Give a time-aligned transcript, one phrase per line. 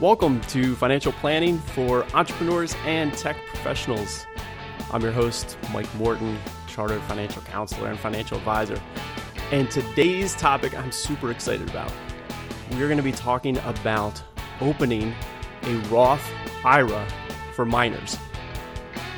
[0.00, 4.26] Welcome to Financial Planning for Entrepreneurs and Tech Professionals.
[4.92, 8.80] I'm your host, Mike Morton, Chartered Financial Counselor and Financial Advisor.
[9.52, 11.92] And today's topic I'm super excited about.
[12.70, 14.22] We're going to be talking about
[14.62, 15.14] opening
[15.64, 16.26] a Roth
[16.64, 17.06] IRA
[17.52, 18.16] for minors,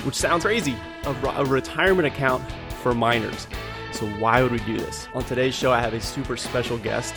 [0.03, 2.43] which sounds crazy a, retirement account
[2.83, 3.47] for minors.
[3.93, 5.07] So, why would we do this?
[5.15, 7.15] On today's show, I have a super special guest.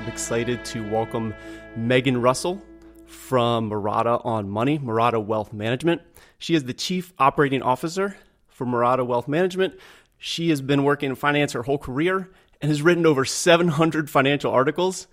[0.00, 1.34] I'm excited to welcome
[1.76, 2.62] Megan Russell
[3.12, 6.02] from Marotta on Money, Marotta Wealth Management.
[6.38, 8.16] She is the Chief Operating Officer
[8.48, 9.74] for Marotta Wealth Management.
[10.18, 12.30] She has been working in finance her whole career
[12.60, 15.06] and has written over 700 financial articles.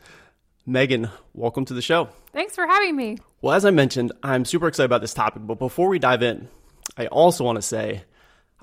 [0.65, 2.09] Megan, welcome to the show.
[2.31, 3.17] Thanks for having me.
[3.41, 6.47] Well, as I mentioned, I'm super excited about this topic, but before we dive in,
[6.97, 8.03] I also want to say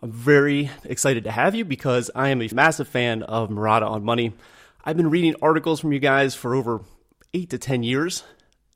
[0.01, 4.05] I'm very excited to have you because I am a massive fan of Marotta on
[4.05, 4.35] Money.
[4.85, 6.83] I've been reading articles from you guys for over
[7.35, 8.23] eight to 10 years,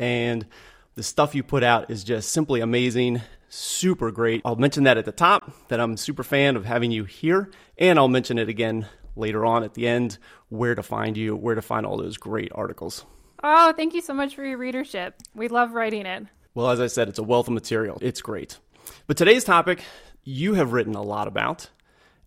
[0.01, 0.47] and
[0.95, 4.41] the stuff you put out is just simply amazing, super great.
[4.47, 7.51] I'll mention that at the top that I'm a super fan of having you here,
[7.77, 10.17] and I'll mention it again later on at the end
[10.49, 13.05] where to find you, where to find all those great articles.
[13.45, 15.17] Oh, thank you so much for your readership.
[15.35, 16.25] We love writing it.
[16.55, 17.99] Well, as I said, it's a wealth of material.
[18.01, 18.59] It's great.
[19.07, 19.83] But today's topic,
[20.25, 21.69] you have written a lot about,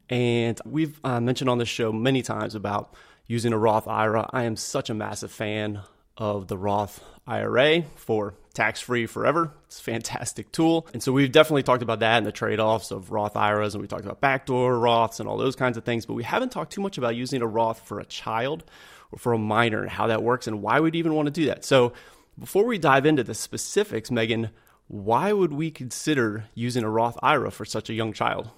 [0.10, 2.94] and we've uh, mentioned on the show many times about
[3.26, 4.30] using a Roth IRA.
[4.32, 5.82] I am such a massive fan
[6.18, 9.52] of the Roth IRA for tax free forever.
[9.66, 10.88] It's a fantastic tool.
[10.94, 13.82] And so we've definitely talked about that and the trade offs of Roth IRAs, and
[13.82, 16.06] we talked about backdoor Roths and all those kinds of things.
[16.06, 18.64] But we haven't talked too much about using a Roth for a child
[19.12, 21.46] or for a minor and how that works and why we'd even want to do
[21.48, 21.66] that.
[21.66, 21.94] So
[22.38, 24.50] before we dive into the specifics, Megan,
[24.88, 28.50] why would we consider using a Roth IRA for such a young child?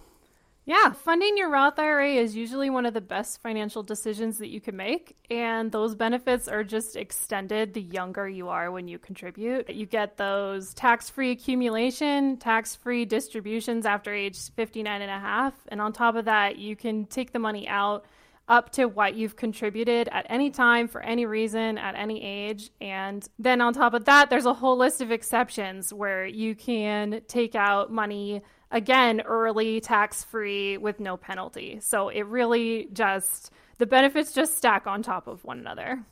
[0.67, 4.59] Yeah, funding your Roth IRA is usually one of the best financial decisions that you
[4.59, 5.15] can make.
[5.29, 9.69] And those benefits are just extended the younger you are when you contribute.
[9.69, 15.53] You get those tax free accumulation, tax free distributions after age 59 and a half.
[15.67, 18.05] And on top of that, you can take the money out
[18.47, 22.71] up to what you've contributed at any time for any reason at any age.
[22.81, 27.21] And then on top of that, there's a whole list of exceptions where you can
[27.27, 28.41] take out money
[28.75, 31.79] again, early, tax free, with no penalty.
[31.81, 36.03] So it really just, the benefits just stack on top of one another.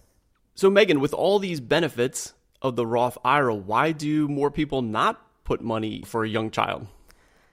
[0.56, 5.22] So, Megan, with all these benefits of the Roth IRA, why do more people not
[5.44, 6.88] put money for a young child?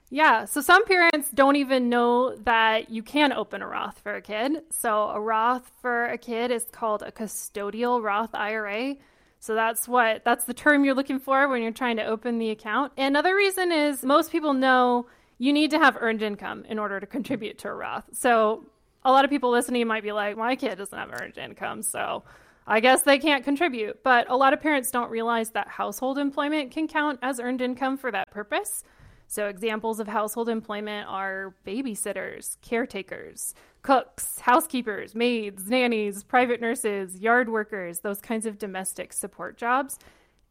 [0.09, 4.21] Yeah, so some parents don't even know that you can open a Roth for a
[4.21, 4.63] kid.
[4.69, 8.95] So, a Roth for a kid is called a custodial Roth IRA.
[9.41, 12.51] So that's what that's the term you're looking for when you're trying to open the
[12.51, 12.93] account.
[12.95, 15.07] Another reason is most people know
[15.39, 18.05] you need to have earned income in order to contribute to a Roth.
[18.13, 18.67] So
[19.03, 22.23] a lot of people listening might be like, my kid doesn't have earned income, so
[22.67, 24.03] I guess they can't contribute.
[24.03, 27.97] But a lot of parents don't realize that household employment can count as earned income
[27.97, 28.83] for that purpose.
[29.31, 37.47] So, examples of household employment are babysitters, caretakers, cooks, housekeepers, maids, nannies, private nurses, yard
[37.47, 39.97] workers, those kinds of domestic support jobs.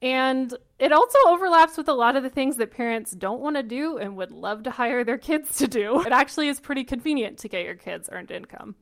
[0.00, 3.62] And it also overlaps with a lot of the things that parents don't want to
[3.62, 6.00] do and would love to hire their kids to do.
[6.00, 8.76] It actually is pretty convenient to get your kids earned income.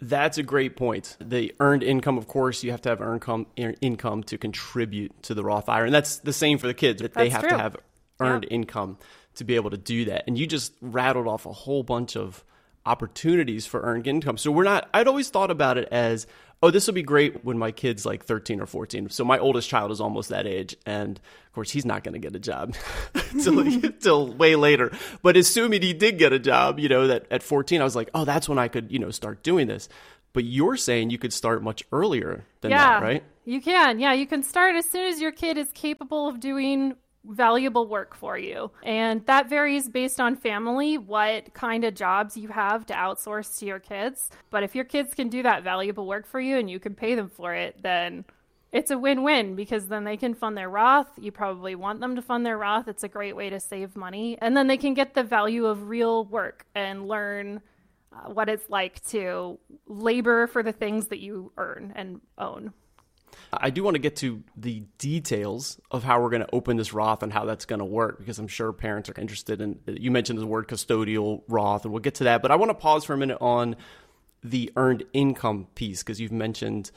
[0.00, 1.18] That's a great point.
[1.20, 5.34] The earned income, of course, you have to have earned com- income to contribute to
[5.34, 7.02] the Roth IRA, and that's the same for the kids.
[7.02, 7.50] That they have true.
[7.50, 7.76] to have
[8.18, 8.56] earned yeah.
[8.56, 8.96] income
[9.36, 10.24] to be able to do that.
[10.26, 12.44] And you just rattled off a whole bunch of
[12.84, 14.36] opportunities for earned income.
[14.36, 16.26] So we're not, I'd always thought about it as,
[16.62, 19.10] oh, this will be great when my kid's like 13 or 14.
[19.10, 20.76] So my oldest child is almost that age.
[20.86, 22.74] And of course, he's not going to get a job
[23.32, 24.92] until, way later.
[25.22, 28.10] But assuming he did get a job, you know, that at 14, I was like,
[28.14, 29.88] oh, that's when I could, you know, start doing this.
[30.32, 33.24] But you're saying you could start much earlier than yeah, that, right?
[33.44, 33.98] You can.
[33.98, 36.94] Yeah, you can start as soon as your kid is capable of doing
[37.24, 38.70] valuable work for you.
[38.82, 43.66] And that varies based on family, what kind of jobs you have to outsource to
[43.66, 44.30] your kids.
[44.50, 47.14] But if your kids can do that valuable work for you and you can pay
[47.14, 48.24] them for it, then
[48.72, 51.10] it's a win win because then they can fund their Roth.
[51.20, 52.88] You probably want them to fund their Roth.
[52.88, 54.38] It's a great way to save money.
[54.40, 57.60] And then they can get the value of real work and learn
[58.12, 62.72] uh, what it's like to labor for the things that you earn and own.
[63.52, 66.92] I do want to get to the details of how we're going to open this
[66.92, 69.78] Roth and how that's going to work because I'm sure parents are interested in.
[69.86, 72.42] You mentioned the word custodial Roth, and we'll get to that.
[72.42, 73.76] But I want to pause for a minute on
[74.42, 76.90] the earned income piece because you've mentioned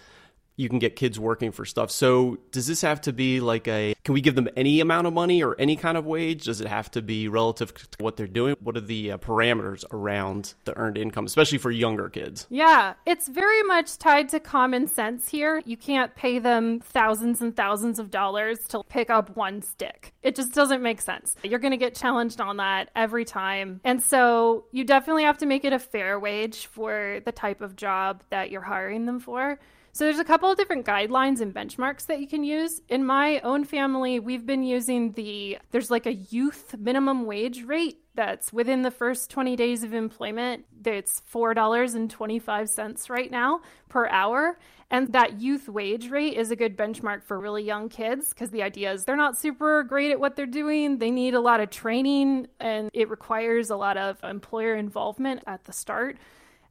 [0.57, 1.91] you can get kids working for stuff.
[1.91, 5.13] So does this have to be like a can we give them any amount of
[5.13, 6.45] money or any kind of wage?
[6.45, 8.55] Does it have to be relative to what they're doing?
[8.61, 12.47] What are the uh, parameters around the earned income, especially for younger kids?
[12.49, 15.61] Yeah, it's very much tied to common sense here.
[15.65, 20.13] You can't pay them thousands and thousands of dollars to pick up one stick.
[20.21, 21.35] It just doesn't make sense.
[21.43, 23.81] You're going to get challenged on that every time.
[23.83, 27.75] And so you definitely have to make it a fair wage for the type of
[27.75, 29.59] job that you're hiring them for.
[29.95, 32.81] So there's a couple of different guidelines and benchmarks that you can use.
[32.89, 37.99] In my own family, we've been using the there's like a youth minimum wage rate
[38.13, 40.65] that's within the first 20 days of employment.
[40.83, 44.59] It's $4.25 right now per hour.
[44.91, 48.63] And that youth wage rate is a good benchmark for really young kids because the
[48.63, 50.97] idea is they're not super great at what they're doing.
[50.97, 55.63] They need a lot of training and it requires a lot of employer involvement at
[55.63, 56.17] the start.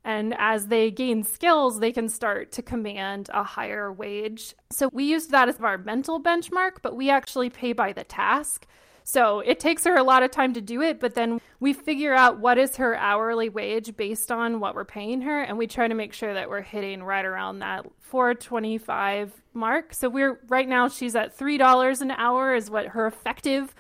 [0.05, 4.55] And as they gain skills, they can start to command a higher wage.
[4.71, 8.67] So we used that as our mental benchmark, but we actually pay by the task.
[9.07, 12.15] So it takes her a lot of time to do it, but then we figure
[12.15, 15.89] out what is her hourly wage based on what we're paying her, and we try
[15.89, 19.93] to make sure that we're hitting right around that 425 mark.
[19.93, 23.75] So we're right now she's at $3 an hour is what her effective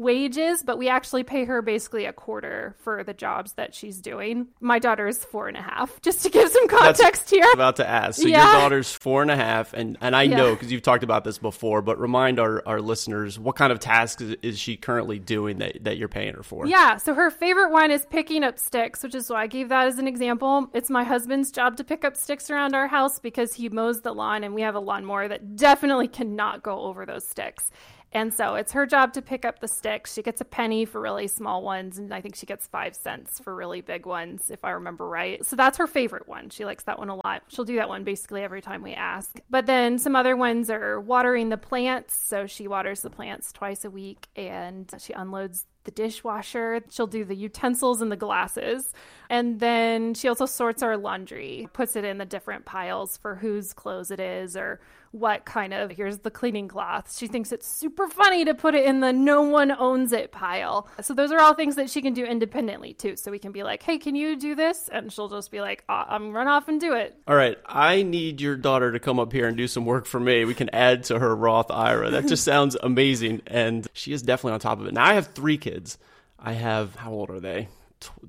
[0.00, 4.48] wages, but we actually pay her basically a quarter for the jobs that she's doing.
[4.60, 7.46] My daughter is four and a half, just to give some context That's here.
[7.52, 8.20] About to ask.
[8.20, 8.50] So yeah.
[8.50, 10.36] your daughter's four and a half, and and I yeah.
[10.36, 13.78] know because you've talked about this before, but remind our, our listeners what kind of
[13.78, 16.66] tasks is, is she currently doing that that you're paying her for?
[16.66, 16.96] Yeah.
[16.96, 19.98] So her favorite one is picking up sticks, which is why I gave that as
[19.98, 20.70] an example.
[20.72, 24.14] It's my husband's job to pick up sticks around our house because he mows the
[24.14, 27.70] lawn, and we have a lawnmower that definitely cannot go over those sticks.
[28.12, 30.14] And so it's her job to pick up the sticks.
[30.14, 33.38] She gets a penny for really small ones, and I think she gets five cents
[33.38, 35.44] for really big ones, if I remember right.
[35.46, 36.50] So that's her favorite one.
[36.50, 37.44] She likes that one a lot.
[37.48, 39.40] She'll do that one basically every time we ask.
[39.48, 42.14] But then some other ones are watering the plants.
[42.14, 46.82] So she waters the plants twice a week and she unloads the dishwasher.
[46.90, 48.92] She'll do the utensils and the glasses.
[49.30, 53.72] And then she also sorts our laundry, puts it in the different piles for whose
[53.72, 54.80] clothes it is or
[55.12, 57.16] what kind of here's the cleaning cloth.
[57.16, 60.88] She thinks it's super funny to put it in the no one owns it pile.
[61.00, 63.16] So those are all things that she can do independently too.
[63.16, 65.82] So we can be like, "Hey, can you do this?" and she'll just be like,
[65.88, 69.18] uh, "I'm run off and do it." All right, I need your daughter to come
[69.18, 70.44] up here and do some work for me.
[70.44, 72.10] We can add to her Roth IRA.
[72.10, 74.94] That just sounds amazing and she is definitely on top of it.
[74.94, 75.98] Now I have 3 kids.
[76.38, 77.68] I have how old are they?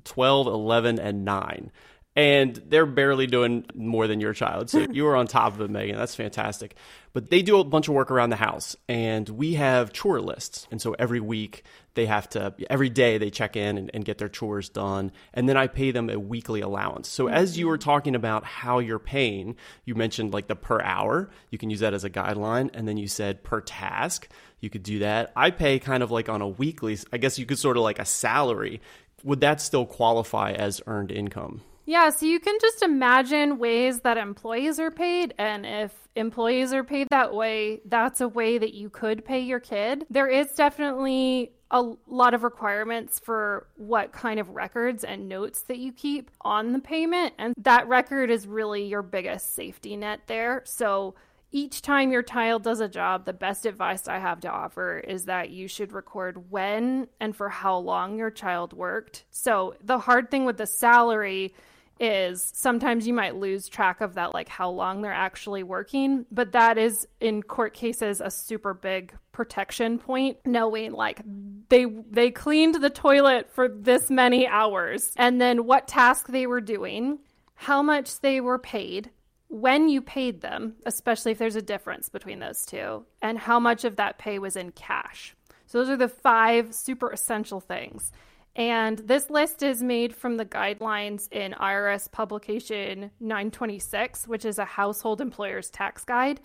[0.04, 1.70] 12, 11 and 9
[2.14, 4.68] and they're barely doing more than your child.
[4.68, 5.96] So you are on top of it, Megan.
[5.96, 6.76] That's fantastic.
[7.14, 10.66] But they do a bunch of work around the house, and we have chore lists.
[10.70, 11.64] And so every week
[11.94, 15.12] they have to, every day they check in and, and get their chores done.
[15.34, 17.08] And then I pay them a weekly allowance.
[17.08, 21.30] So as you were talking about how you're paying, you mentioned like the per hour.
[21.50, 22.70] You can use that as a guideline.
[22.72, 24.28] And then you said per task.
[24.60, 25.32] You could do that.
[25.34, 27.98] I pay kind of like on a weekly, I guess you could sort of like
[27.98, 28.80] a salary.
[29.24, 31.62] Would that still qualify as earned income?
[31.84, 35.34] Yeah, so you can just imagine ways that employees are paid.
[35.38, 39.60] And if employees are paid that way, that's a way that you could pay your
[39.60, 40.06] kid.
[40.08, 45.78] There is definitely a lot of requirements for what kind of records and notes that
[45.78, 47.34] you keep on the payment.
[47.38, 50.62] And that record is really your biggest safety net there.
[50.66, 51.14] So
[51.50, 55.24] each time your child does a job, the best advice I have to offer is
[55.24, 59.24] that you should record when and for how long your child worked.
[59.30, 61.54] So the hard thing with the salary
[62.00, 66.52] is sometimes you might lose track of that like how long they're actually working but
[66.52, 71.20] that is in court cases a super big protection point knowing like
[71.68, 76.60] they they cleaned the toilet for this many hours and then what task they were
[76.60, 77.18] doing
[77.54, 79.10] how much they were paid
[79.48, 83.84] when you paid them especially if there's a difference between those two and how much
[83.84, 85.36] of that pay was in cash.
[85.66, 88.12] So those are the five super essential things
[88.54, 94.64] and this list is made from the guidelines in IRS publication 926, which is a
[94.64, 96.40] household employer's tax guide.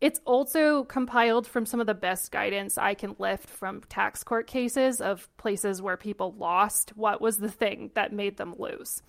[0.00, 4.48] It's also compiled from some of the best guidance I can lift from tax court
[4.48, 9.00] cases of places where people lost what was the thing that made them lose.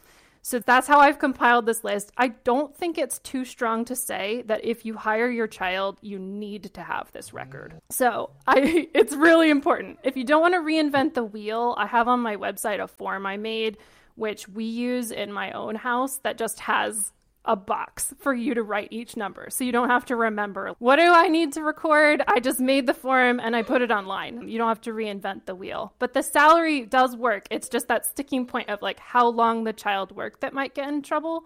[0.45, 2.11] So that's how I've compiled this list.
[2.17, 6.19] I don't think it's too strong to say that if you hire your child, you
[6.19, 7.75] need to have this record.
[7.89, 9.99] So I it's really important.
[10.03, 13.25] If you don't want to reinvent the wheel, I have on my website a form
[13.25, 13.77] I made
[14.15, 17.13] which we use in my own house that just has
[17.45, 19.49] a box for you to write each number.
[19.49, 22.21] So you don't have to remember what do I need to record?
[22.27, 24.47] I just made the form and I put it online.
[24.47, 25.93] You don't have to reinvent the wheel.
[25.99, 27.47] But the salary does work.
[27.51, 30.87] It's just that sticking point of like how long the child worked that might get
[30.87, 31.45] in trouble.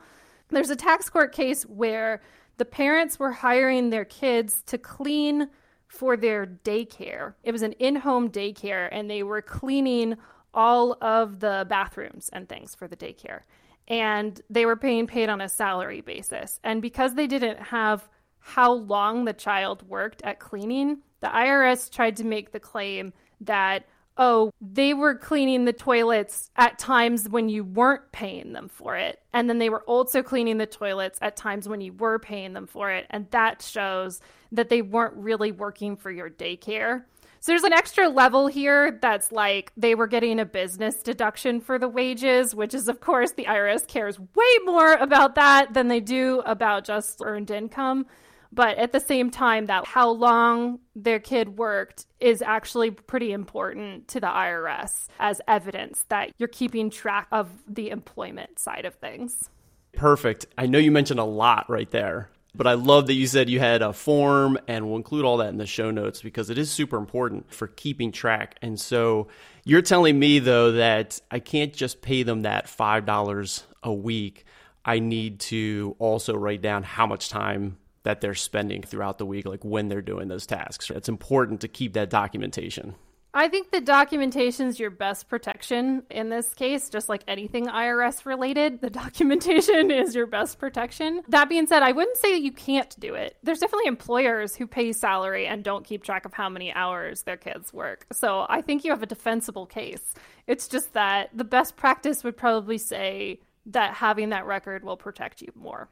[0.50, 2.22] There's a tax court case where
[2.58, 5.50] the parents were hiring their kids to clean
[5.88, 7.34] for their daycare.
[7.44, 10.18] It was an in home daycare, and they were cleaning
[10.54, 13.42] all of the bathrooms and things for the daycare.
[13.88, 16.60] And they were being paid on a salary basis.
[16.64, 18.08] And because they didn't have
[18.40, 23.86] how long the child worked at cleaning, the IRS tried to make the claim that
[24.18, 29.22] oh, they were cleaning the toilets at times when you weren't paying them for it.
[29.34, 32.68] And then they were also cleaning the toilets at times when you were paying them
[32.68, 33.06] for it.
[33.10, 34.20] And that shows
[34.52, 37.04] that they weren't really working for your daycare.
[37.40, 41.78] So there's an extra level here that's like they were getting a business deduction for
[41.78, 46.00] the wages, which is, of course, the IRS cares way more about that than they
[46.00, 48.06] do about just earned income.
[48.52, 54.08] But at the same time, that how long their kid worked is actually pretty important
[54.10, 59.50] to the IRS as evidence that you're keeping track of the employment side of things.
[59.94, 60.46] Perfect.
[60.58, 63.60] I know you mentioned a lot right there, but I love that you said you
[63.60, 66.72] had a form and we'll include all that in the show notes because it is
[66.72, 68.58] super important for keeping track.
[68.62, 69.28] And so
[69.64, 74.46] you're telling me though that I can't just pay them that $5 a week.
[74.84, 79.46] I need to also write down how much time that they're spending throughout the week,
[79.46, 80.90] like when they're doing those tasks.
[80.90, 82.96] It's important to keep that documentation.
[83.38, 88.26] I think the documentation is your best protection in this case, just like anything IRS
[88.26, 88.82] related.
[88.82, 91.22] The documentation is your best protection.
[91.28, 93.38] That being said, I wouldn't say that you can't do it.
[93.44, 97.38] There's definitely employers who pay salary and don't keep track of how many hours their
[97.38, 98.08] kids work.
[98.12, 100.16] So I think you have a defensible case.
[100.48, 105.44] It's just that the best practice would probably say that having that record will protect
[105.44, 105.90] you more.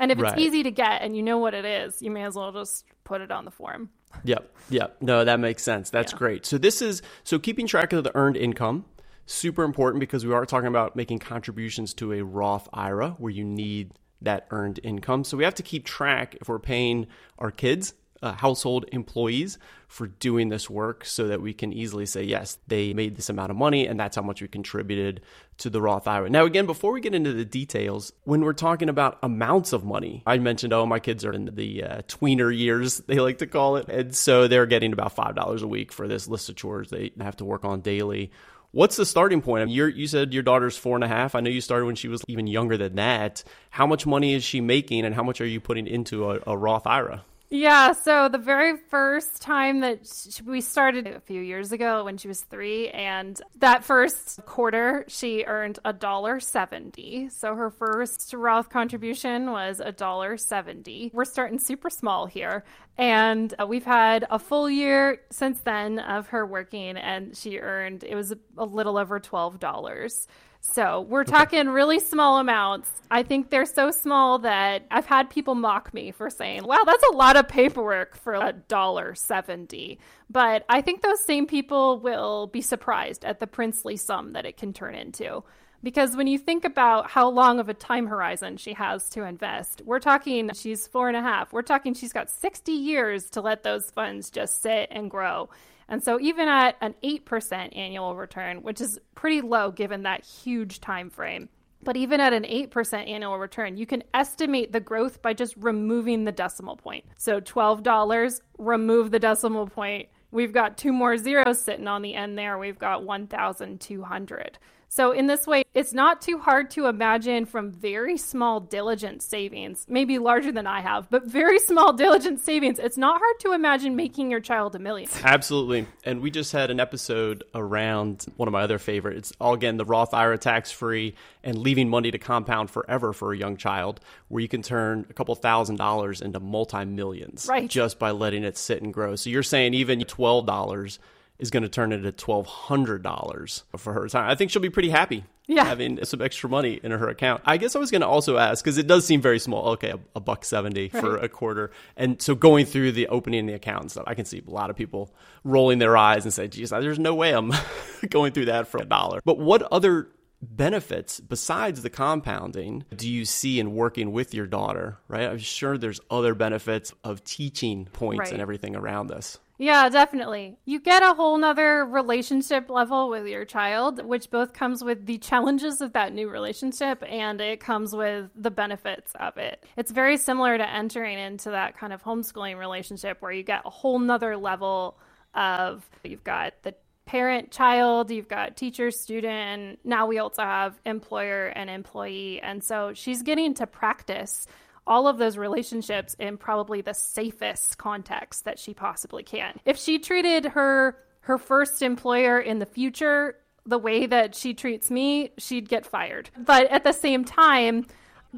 [0.00, 2.34] And if it's easy to get and you know what it is, you may as
[2.34, 3.90] well just put it on the form.
[4.24, 4.54] Yep.
[4.70, 4.96] Yep.
[5.00, 5.90] No, that makes sense.
[5.90, 6.18] That's yeah.
[6.18, 6.46] great.
[6.46, 8.84] So this is so keeping track of the earned income
[9.26, 13.44] super important because we are talking about making contributions to a Roth IRA where you
[13.44, 15.22] need that earned income.
[15.22, 17.06] So we have to keep track if we're paying
[17.38, 22.22] our kids uh, household employees for doing this work so that we can easily say,
[22.22, 25.20] yes, they made this amount of money and that's how much we contributed
[25.56, 26.28] to the Roth IRA.
[26.28, 30.22] Now, again, before we get into the details, when we're talking about amounts of money,
[30.26, 33.76] I mentioned, oh, my kids are in the uh, tweener years, they like to call
[33.76, 33.88] it.
[33.88, 37.36] And so they're getting about $5 a week for this list of chores they have
[37.36, 38.30] to work on daily.
[38.70, 39.62] What's the starting point?
[39.62, 41.34] I mean, you said your daughter's four and a half.
[41.34, 43.42] I know you started when she was even younger than that.
[43.70, 46.56] How much money is she making, and how much are you putting into a, a
[46.56, 47.24] Roth IRA?
[47.50, 50.00] Yeah, so the very first time that
[50.44, 55.44] we started a few years ago when she was three, and that first quarter she
[55.44, 57.30] earned a dollar seventy.
[57.30, 61.10] So her first Roth contribution was a dollar seventy.
[61.14, 62.64] We're starting super small here,
[62.98, 68.04] and uh, we've had a full year since then of her working, and she earned
[68.04, 70.28] it was a little over twelve dollars.
[70.72, 72.90] So we're talking really small amounts.
[73.10, 77.02] I think they're so small that I've had people mock me for saying, wow, that's
[77.04, 79.98] a lot of paperwork for a dollar seventy.
[80.28, 84.58] But I think those same people will be surprised at the princely sum that it
[84.58, 85.42] can turn into.
[85.82, 89.80] Because when you think about how long of a time horizon she has to invest,
[89.84, 91.52] we're talking she's four and a half.
[91.52, 95.48] We're talking she's got 60 years to let those funds just sit and grow.
[95.88, 100.80] And so even at an 8% annual return, which is pretty low given that huge
[100.80, 101.48] time frame,
[101.82, 106.24] but even at an 8% annual return, you can estimate the growth by just removing
[106.24, 107.04] the decimal point.
[107.16, 110.08] So $12, remove the decimal point.
[110.30, 112.58] We've got two more zeros sitting on the end there.
[112.58, 114.58] We've got 1,200.
[114.90, 119.84] So, in this way, it's not too hard to imagine from very small diligent savings,
[119.88, 122.78] maybe larger than I have, but very small diligent savings.
[122.78, 125.10] It's not hard to imagine making your child a million.
[125.22, 125.86] Absolutely.
[126.04, 129.30] And we just had an episode around one of my other favorites.
[129.30, 131.14] It's all again, the Roth IRA tax free
[131.44, 135.12] and leaving money to compound forever for a young child, where you can turn a
[135.12, 137.68] couple thousand dollars into multi millions right.
[137.68, 139.16] just by letting it sit and grow.
[139.16, 140.98] So, you're saying even $12
[141.38, 144.30] is going to turn into twelve hundred dollars for her time.
[144.30, 145.24] I think she'll be pretty happy.
[145.50, 145.64] Yeah.
[145.64, 147.40] having some extra money in her account.
[147.46, 149.70] I guess I was going to also ask because it does seem very small.
[149.70, 151.00] Okay, a, a buck seventy right.
[151.00, 154.26] for a quarter, and so going through the opening the account and stuff, I can
[154.26, 155.10] see a lot of people
[155.44, 157.52] rolling their eyes and say, "Geez, there's no way I'm
[158.10, 160.08] going through that for a dollar." But what other
[160.42, 164.98] benefits besides the compounding do you see in working with your daughter?
[165.08, 168.32] Right, I'm sure there's other benefits of teaching points right.
[168.32, 169.38] and everything around this.
[169.60, 170.56] Yeah, definitely.
[170.64, 175.18] You get a whole nother relationship level with your child, which both comes with the
[175.18, 179.64] challenges of that new relationship and it comes with the benefits of it.
[179.76, 183.70] It's very similar to entering into that kind of homeschooling relationship where you get a
[183.70, 184.96] whole nother level
[185.34, 186.74] of you've got the
[187.04, 192.40] parent child, you've got teacher student, now we also have employer and employee.
[192.42, 194.46] And so she's getting to practice
[194.88, 199.60] all of those relationships in probably the safest context that she possibly can.
[199.64, 204.90] If she treated her her first employer in the future the way that she treats
[204.90, 206.30] me, she'd get fired.
[206.38, 207.86] But at the same time,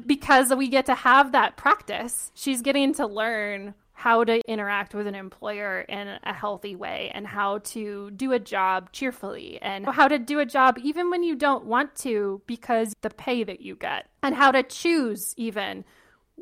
[0.05, 5.05] because we get to have that practice, she's getting to learn how to interact with
[5.05, 10.07] an employer in a healthy way and how to do a job cheerfully and how
[10.07, 13.75] to do a job even when you don't want to because the pay that you
[13.75, 15.85] get and how to choose even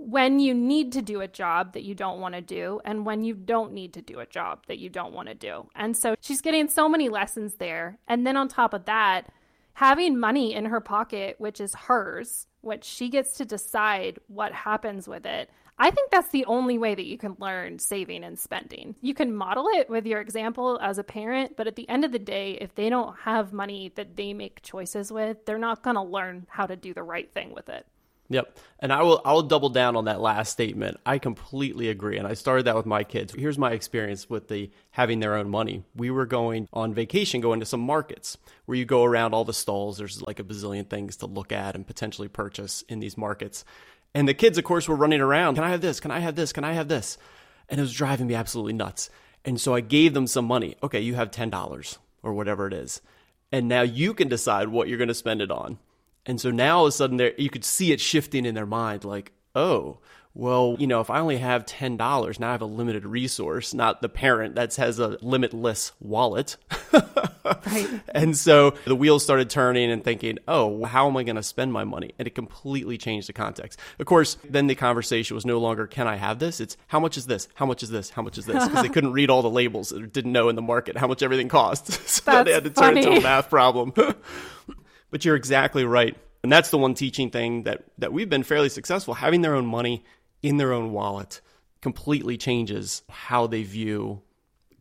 [0.01, 3.23] when you need to do a job that you don't want to do and when
[3.23, 5.67] you don't need to do a job that you don't want to do.
[5.75, 7.99] And so she's getting so many lessons there.
[8.07, 9.27] And then on top of that,
[9.73, 15.07] having money in her pocket, which is hers, which she gets to decide what happens
[15.07, 15.49] with it.
[15.77, 18.95] I think that's the only way that you can learn saving and spending.
[19.01, 22.11] You can model it with your example as a parent, but at the end of
[22.11, 25.95] the day, if they don't have money that they make choices with, they're not going
[25.95, 27.85] to learn how to do the right thing with it.
[28.29, 28.57] Yep.
[28.79, 30.97] And I will I'll double down on that last statement.
[31.05, 32.17] I completely agree.
[32.17, 33.33] And I started that with my kids.
[33.33, 35.83] Here's my experience with the having their own money.
[35.95, 39.53] We were going on vacation going to some markets where you go around all the
[39.53, 39.97] stalls.
[39.97, 43.65] There's like a bazillion things to look at and potentially purchase in these markets.
[44.13, 45.55] And the kids, of course, were running around.
[45.55, 45.99] Can I have this?
[45.99, 46.53] Can I have this?
[46.53, 47.17] Can I have this?
[47.67, 49.09] And it was driving me absolutely nuts.
[49.43, 50.75] And so I gave them some money.
[50.83, 53.01] Okay, you have $10 or whatever it is.
[53.51, 55.79] And now you can decide what you're going to spend it on.
[56.29, 58.67] And so now all of a sudden there you could see it shifting in their
[58.67, 59.97] mind like, oh,
[60.35, 64.03] well, you know, if I only have $10, now I have a limited resource, not
[64.03, 66.55] the parent that has a limitless wallet.
[66.93, 67.89] right.
[68.13, 71.73] And so the wheels started turning and thinking, oh, how am I going to spend
[71.73, 72.11] my money?
[72.19, 73.79] And it completely changed the context.
[73.97, 76.59] Of course, then the conversation was no longer, can I have this?
[76.59, 77.47] It's how much is this?
[77.55, 78.11] How much is this?
[78.11, 78.67] How much is this?
[78.67, 81.49] Because they couldn't read all the labels, didn't know in the market how much everything
[81.49, 81.99] costs.
[82.11, 83.01] so That's they had to funny.
[83.01, 83.93] turn it into a math problem.
[85.11, 86.15] but you're exactly right.
[86.43, 89.13] And that's the one teaching thing that, that we've been fairly successful.
[89.13, 90.03] Having their own money
[90.41, 91.41] in their own wallet
[91.81, 94.21] completely changes how they view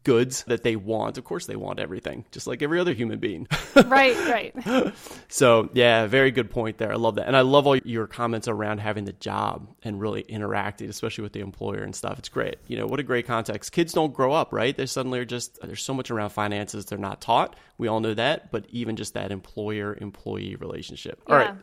[0.04, 1.18] goods that they want.
[1.18, 3.46] Of course, they want everything, just like every other human being.
[3.86, 4.94] right, right.
[5.28, 6.92] so, yeah, very good point there.
[6.92, 7.26] I love that.
[7.26, 11.32] And I love all your comments around having the job and really interacting, especially with
[11.32, 12.18] the employer and stuff.
[12.18, 12.56] It's great.
[12.66, 13.72] You know, what a great context.
[13.72, 14.76] Kids don't grow up, right?
[14.76, 17.56] They suddenly are just, there's so much around finances they're not taught.
[17.76, 21.22] We all know that, but even just that employer employee relationship.
[21.26, 21.54] All right.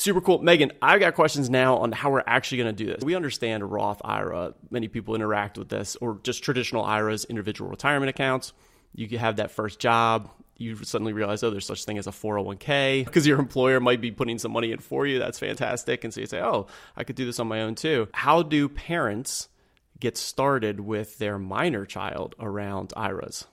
[0.00, 0.38] Super cool.
[0.38, 3.04] Megan, I've got questions now on how we're actually going to do this.
[3.04, 4.54] We understand Roth IRA.
[4.70, 8.54] Many people interact with this, or just traditional IRAs, individual retirement accounts.
[8.94, 10.30] You have that first job.
[10.56, 14.10] You suddenly realize, oh, there's such thing as a 401k because your employer might be
[14.10, 15.18] putting some money in for you.
[15.18, 16.02] That's fantastic.
[16.02, 18.08] And so you say, oh, I could do this on my own too.
[18.14, 19.50] How do parents
[19.98, 23.46] get started with their minor child around IRAs?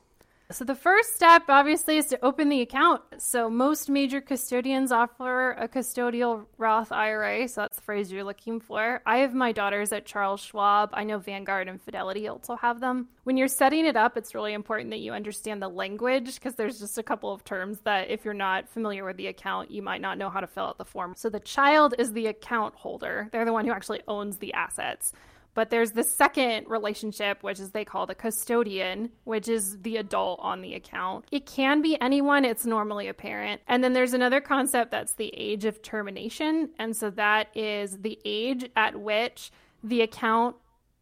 [0.50, 3.02] So the first step obviously is to open the account.
[3.18, 8.62] So most major custodians offer a custodial Roth IRA, so that's the phrase you're looking
[8.62, 9.02] for.
[9.06, 10.92] I have my daughters at Charles Schwab.
[10.94, 13.10] I know Vanguard and Fidelity also have them.
[13.26, 16.80] When you're setting it up, it's really important that you understand the language because there's
[16.80, 20.00] just a couple of terms that if you're not familiar with the account, you might
[20.00, 21.14] not know how to fill out the form.
[21.18, 23.28] So the child is the account holder.
[23.34, 25.12] They're the one who actually owns the assets.
[25.58, 30.40] But there's the second relationship, which is they call the custodian, which is the adult
[30.40, 31.26] on the account.
[31.32, 33.62] It can be anyone, it's normally a parent.
[33.68, 36.70] And then there's another concept that's the age of termination.
[36.78, 39.50] And so that is the age at which
[39.84, 40.58] the account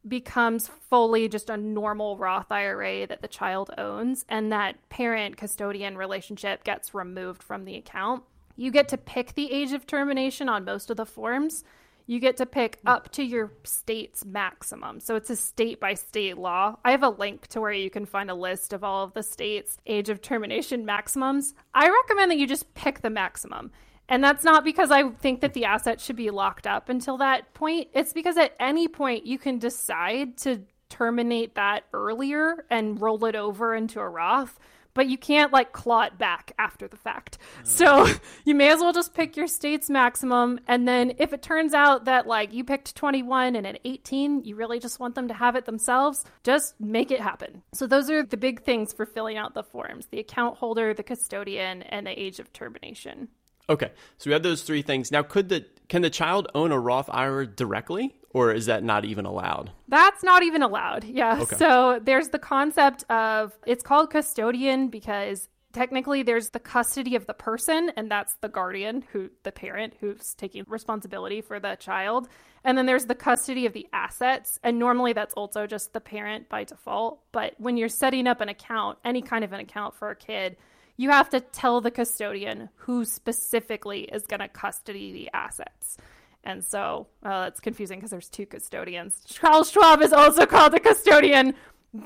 [0.07, 5.97] becomes fully just a normal Roth IRA that the child owns, and that parent custodian
[5.97, 8.23] relationship gets removed from the account.
[8.55, 11.65] You get to pick the age of termination on most of the forms
[12.07, 12.91] you get to pick mm.
[12.91, 14.99] up to your state's maximum.
[14.99, 16.77] So it's a state by state law.
[16.83, 19.23] I have a link to where you can find a list of all of the
[19.23, 21.53] states' age of termination maximums.
[21.73, 23.71] I recommend that you just pick the maximum.
[24.07, 27.53] And that's not because I think that the asset should be locked up until that
[27.55, 27.87] point.
[27.93, 33.35] It's because at any point you can decide to terminate that earlier and roll it
[33.35, 34.59] over into a Roth
[34.95, 37.37] but you can't like claw it back after the fact.
[37.61, 37.67] Mm.
[37.67, 38.07] So
[38.45, 40.59] you may as well just pick your state's maximum.
[40.67, 44.55] And then if it turns out that like you picked 21 and at 18, you
[44.55, 47.61] really just want them to have it themselves, just make it happen.
[47.73, 51.03] So those are the big things for filling out the forms the account holder, the
[51.03, 53.27] custodian, and the age of termination.
[53.67, 55.11] Okay, so we have those three things.
[55.11, 59.05] Now, could the can the child own a Roth IRA directly, or is that not
[59.05, 59.71] even allowed?
[59.87, 61.05] That's not even allowed.
[61.05, 61.39] Yeah.
[61.43, 61.55] Okay.
[61.55, 67.33] So there's the concept of it's called custodian because technically there's the custody of the
[67.33, 72.27] person and that's the guardian who the parent who's taking responsibility for the child
[72.65, 76.49] and then there's the custody of the assets and normally that's also just the parent
[76.49, 80.09] by default but when you're setting up an account any kind of an account for
[80.09, 80.57] a kid
[80.97, 85.97] you have to tell the custodian who specifically is going to custody the assets
[86.45, 89.23] And so uh, it's confusing because there's two custodians.
[89.25, 91.55] Charles Schwab is also called a custodian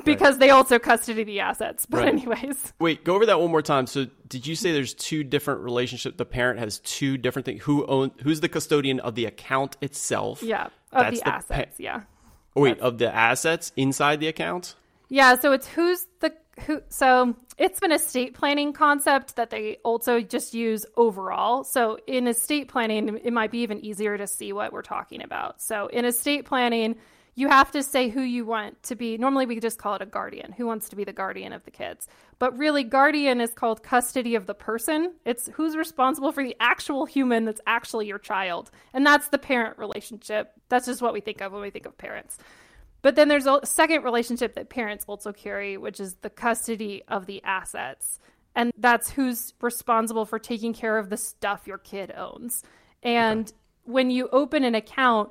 [0.06, 0.40] because right.
[0.40, 1.86] they also custody the assets.
[1.86, 2.08] But right.
[2.08, 3.86] anyways, wait, go over that one more time.
[3.86, 6.16] So did you say there's two different relationships?
[6.18, 7.64] The parent has two different things.
[7.64, 8.12] Who own?
[8.24, 10.42] Who's the custodian of the account itself?
[10.42, 10.72] Yeah, of
[11.04, 11.78] That's the, the assets.
[11.78, 12.02] Pa- yeah.
[12.56, 12.82] Oh, wait, That's...
[12.82, 14.76] of the assets inside the account.
[15.10, 16.82] Yeah, so it's who's the who.
[16.90, 21.64] So it's an estate planning concept that they also just use overall.
[21.64, 25.62] So in estate planning, it might be even easier to see what we're talking about.
[25.62, 26.96] So in estate planning
[27.40, 29.18] you have to say who you want to be.
[29.18, 30.52] Normally, we just call it a guardian.
[30.52, 32.06] Who wants to be the guardian of the kids?
[32.38, 35.14] But really, guardian is called custody of the person.
[35.24, 38.72] It's who's responsible for the actual human that's actually your child.
[38.94, 40.52] And that's the parent relationship.
[40.68, 42.38] That's just what we think of when we think of parents.
[43.02, 47.26] But then there's a second relationship that parents also carry, which is the custody of
[47.26, 48.20] the assets.
[48.56, 52.64] And that's who's responsible for taking care of the stuff your kid owns.
[53.04, 53.56] And okay.
[53.86, 55.30] when you open an account,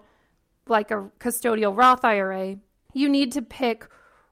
[0.67, 2.57] like a custodial Roth IRA,
[2.95, 3.87] you need to pick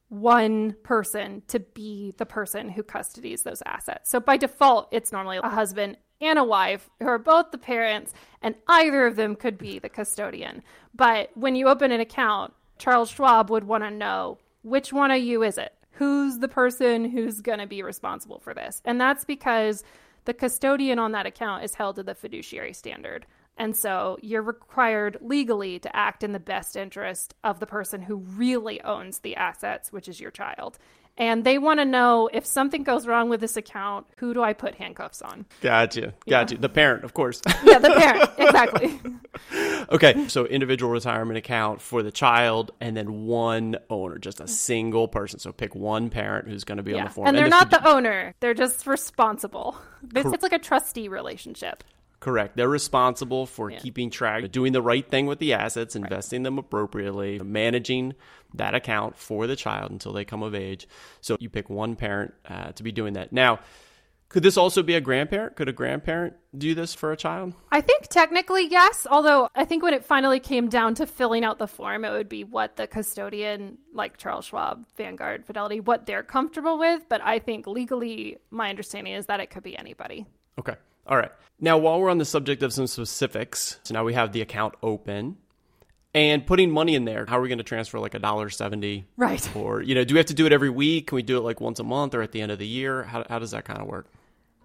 [0.08, 4.10] one person to be the person who custodies those assets.
[4.10, 8.14] So by default, it's normally a husband and a wife who are both the parents,
[8.40, 10.62] and either of them could be the custodian.
[10.94, 15.22] But when you open an account, Charles Schwab would want to know which one of
[15.22, 15.72] you is it?
[15.92, 18.82] Who's the person who's going to be responsible for this?
[18.84, 19.82] And that's because
[20.26, 23.26] the custodian on that account is held to the fiduciary standard.
[23.56, 28.16] And so you're required legally to act in the best interest of the person who
[28.16, 30.78] really owns the assets, which is your child.
[31.18, 34.52] And they want to know if something goes wrong with this account, who do I
[34.52, 35.46] put handcuffs on?
[35.62, 36.12] Gotcha.
[36.28, 36.54] Gotcha.
[36.56, 36.60] Yeah.
[36.60, 37.40] The parent, of course.
[37.64, 38.30] yeah, the parent.
[38.46, 39.00] Exactly.
[39.90, 40.28] okay.
[40.28, 45.40] So individual retirement account for the child and then one owner, just a single person.
[45.40, 46.98] So pick one parent who's going to be yeah.
[46.98, 47.28] on the form.
[47.28, 49.76] And they're and not the owner, they're just responsible.
[50.14, 51.82] It's, it's like a trustee relationship.
[52.18, 52.56] Correct.
[52.56, 53.78] They're responsible for yeah.
[53.78, 56.44] keeping track, doing the right thing with the assets, investing right.
[56.44, 58.14] them appropriately, managing
[58.54, 60.88] that account for the child until they come of age.
[61.20, 63.32] So you pick one parent uh, to be doing that.
[63.32, 63.60] Now,
[64.28, 65.54] could this also be a grandparent?
[65.56, 67.54] Could a grandparent do this for a child?
[67.70, 71.58] I think technically yes, although I think when it finally came down to filling out
[71.58, 76.24] the form, it would be what the custodian, like Charles Schwab, Vanguard, Fidelity, what they're
[76.24, 77.04] comfortable with.
[77.08, 80.26] But I think legally, my understanding is that it could be anybody.
[80.58, 80.74] Okay.
[81.06, 81.32] All right.
[81.60, 84.74] Now, while we're on the subject of some specifics, so now we have the account
[84.82, 85.36] open
[86.12, 87.26] and putting money in there.
[87.26, 89.06] How are we going to transfer like a dollar seventy?
[89.16, 89.56] Right.
[89.56, 91.08] Or you know, do we have to do it every week?
[91.08, 93.04] Can we do it like once a month or at the end of the year?
[93.04, 94.10] How how does that kind of work?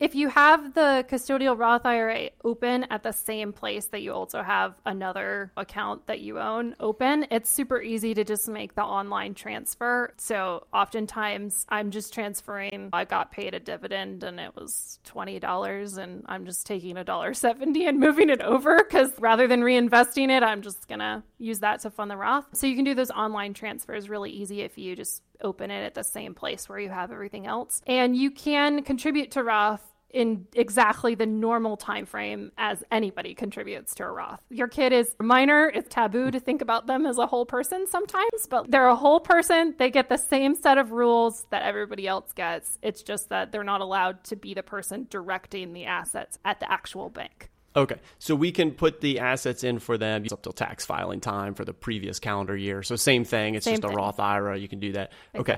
[0.01, 4.41] If you have the custodial Roth IRA open at the same place that you also
[4.41, 9.35] have another account that you own open, it's super easy to just make the online
[9.35, 10.11] transfer.
[10.17, 16.25] So oftentimes I'm just transferring, I got paid a dividend and it was $20 and
[16.25, 20.41] I'm just taking a dollar 70 and moving it over because rather than reinvesting it,
[20.41, 22.47] I'm just going to use that to fund the Roth.
[22.53, 25.93] So you can do those online transfers really easy if you just open it at
[25.93, 27.81] the same place where you have everything else.
[27.85, 33.95] And you can contribute to Roth in exactly the normal time frame as anybody contributes
[33.95, 34.41] to a Roth.
[34.49, 38.47] Your kid is minor, it's taboo to think about them as a whole person sometimes,
[38.49, 39.75] but they're a whole person.
[39.77, 42.77] They get the same set of rules that everybody else gets.
[42.81, 46.71] It's just that they're not allowed to be the person directing the assets at the
[46.71, 47.49] actual bank.
[47.73, 51.53] Okay, so we can put the assets in for them up till tax filing time
[51.53, 52.83] for the previous calendar year.
[52.83, 53.55] So same thing.
[53.55, 53.93] It's same just thing.
[53.93, 54.57] a Roth IRA.
[54.57, 55.13] You can do that.
[55.33, 55.57] Okay.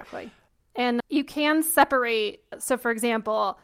[0.76, 2.44] And you can separate.
[2.60, 3.60] So, for example,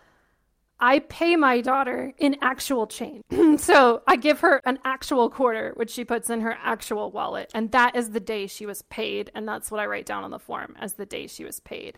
[0.80, 3.24] I pay my daughter in actual change.
[3.60, 7.52] so I give her an actual quarter, which she puts in her actual wallet.
[7.54, 9.30] And that is the day she was paid.
[9.36, 11.98] And that's what I write down on the form as the day she was paid.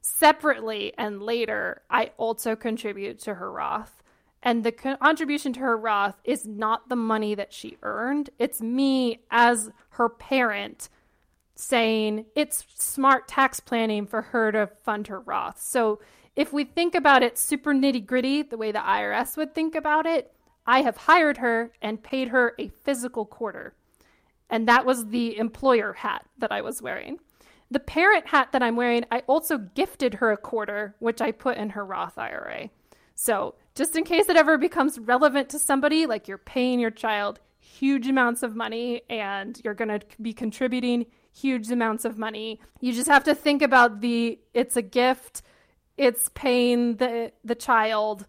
[0.00, 4.02] Separately and later, I also contribute to her Roth.
[4.42, 9.20] And the contribution to her Roth is not the money that she earned, it's me
[9.30, 10.88] as her parent
[11.56, 15.60] saying it's smart tax planning for her to fund her Roth.
[15.60, 15.98] So
[16.38, 20.06] if we think about it super nitty gritty, the way the IRS would think about
[20.06, 20.32] it,
[20.64, 23.74] I have hired her and paid her a physical quarter.
[24.48, 27.18] And that was the employer hat that I was wearing.
[27.72, 31.56] The parent hat that I'm wearing, I also gifted her a quarter, which I put
[31.56, 32.70] in her Roth IRA.
[33.16, 37.40] So, just in case it ever becomes relevant to somebody, like you're paying your child
[37.58, 42.92] huge amounts of money and you're going to be contributing huge amounts of money, you
[42.92, 45.42] just have to think about the it's a gift
[45.98, 48.26] it's paying the the child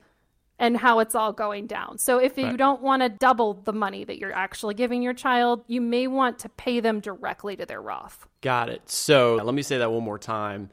[0.59, 1.97] and how it's all going down.
[1.97, 2.51] So if right.
[2.51, 6.05] you don't want to double the money that you're actually giving your child, you may
[6.07, 8.27] want to pay them directly to their Roth.
[8.41, 8.89] Got it.
[8.89, 10.69] So let me say that one more time.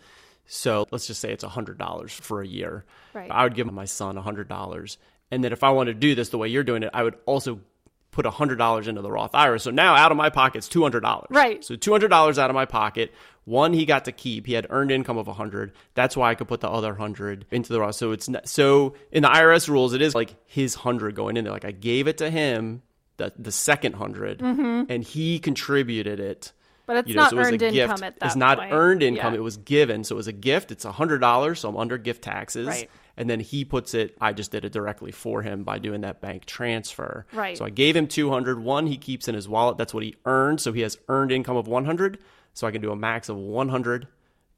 [0.47, 2.85] So let's just say it's $100 for a year.
[3.15, 3.31] Right.
[3.31, 4.97] I would give my son $100.
[5.31, 7.17] And then if I want to do this the way you're doing it, I would
[7.25, 7.61] also
[8.11, 9.61] put $100 into the Roth IRA.
[9.61, 11.27] So now out of my pocket, it's $200.
[11.31, 11.65] Right.
[11.65, 13.13] So $200 out of my pocket.
[13.47, 14.47] One he got to keep.
[14.47, 15.73] He had earned income of 100.
[15.95, 17.95] That's why I could put the other 100 into the Roth.
[17.95, 21.45] So it's not, so in the IRS rules it is like his 100 going in
[21.45, 21.53] there.
[21.53, 22.83] Like I gave it to him
[23.19, 24.91] the the second 100 mm-hmm.
[24.91, 26.53] and he contributed it.
[26.87, 27.75] But it's You know, not so it a earned gift.
[27.75, 28.73] income at that It's not point.
[28.73, 29.33] earned income.
[29.35, 29.39] Yeah.
[29.41, 30.05] It was given.
[30.05, 30.71] So it was a gift.
[30.71, 31.59] It's $100.
[31.59, 32.67] So I'm under gift taxes.
[32.69, 32.91] Right.
[33.17, 36.21] And then he puts it, I just did it directly for him by doing that
[36.21, 37.27] bank transfer.
[37.33, 37.57] Right.
[37.57, 38.63] So I gave him 200.
[38.63, 39.79] One he keeps in his wallet.
[39.79, 40.61] That's what he earned.
[40.61, 42.19] So he has earned income of 100.
[42.57, 44.09] So I can do a max of 100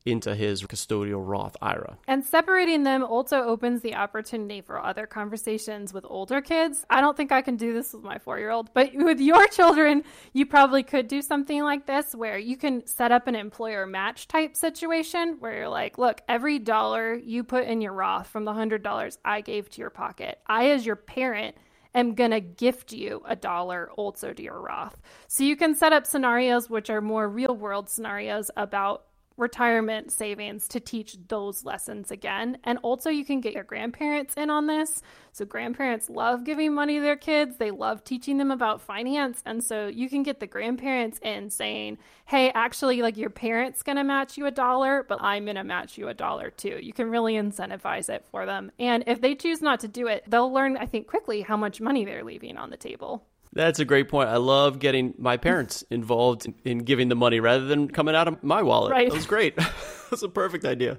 [0.07, 1.99] into his custodial Roth IRA.
[2.07, 6.87] And separating them also opens the opportunity for other conversations with older kids.
[6.89, 9.49] I don't think I can do this with my four year old, but with your
[9.49, 13.85] children, you probably could do something like this where you can set up an employer
[13.85, 18.45] match type situation where you're like, look, every dollar you put in your Roth from
[18.45, 21.57] the $100 I gave to your pocket, I, as your parent,
[21.99, 25.01] am going to gift you a dollar also to your Roth.
[25.27, 29.05] So you can set up scenarios which are more real world scenarios about
[29.39, 32.59] retirement savings to teach those lessons again.
[32.65, 35.03] And also, you can get your grandparents in on this.
[35.33, 39.43] So, grandparents love giving money to their kids, they love teaching them about finance.
[39.47, 43.97] And so, you can get the grandparents in saying, Hey, actually, like your parents going
[43.97, 46.79] to match you a dollar, but I'm going to match you a dollar too.
[46.83, 48.71] You can really incentivize it for them.
[48.79, 51.81] And if they choose not to do it, they'll learn, I think, quickly how much
[51.81, 53.25] money they're leaving on the table.
[53.53, 54.29] That's a great point.
[54.29, 58.29] I love getting my parents involved in, in giving the money rather than coming out
[58.29, 58.93] of my wallet.
[58.93, 59.09] Right.
[59.09, 59.57] That was great.
[60.11, 60.99] That's a perfect idea.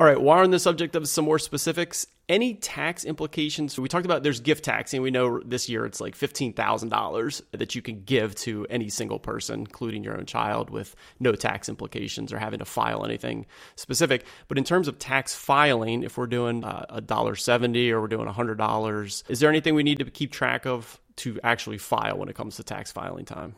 [0.00, 3.76] All right, while on the subject of some more specifics, any tax implications?
[3.76, 7.74] We talked about there's gift tax, and We know this year it's like $15,000 that
[7.74, 12.32] you can give to any single person, including your own child, with no tax implications
[12.32, 14.24] or having to file anything specific.
[14.46, 18.06] But in terms of tax filing, if we're doing uh, a dollar seventy or we're
[18.06, 22.28] doing $100, is there anything we need to keep track of to actually file when
[22.28, 23.54] it comes to tax filing time?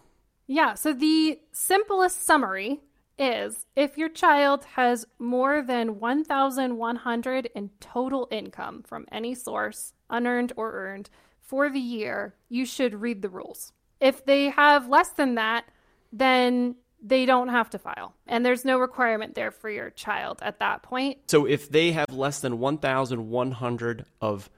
[0.46, 2.80] Yeah, so the simplest summary
[3.18, 10.52] is if your child has more than 1,100 in total income from any source, unearned
[10.56, 13.72] or earned, for the year, you should read the rules.
[14.00, 15.66] If they have less than that,
[16.12, 18.14] then they don't have to file.
[18.26, 21.18] And there's no requirement there for your child at that point.
[21.30, 24.50] So if they have less than 1,100 of